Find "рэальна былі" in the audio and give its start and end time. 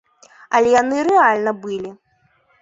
1.09-1.93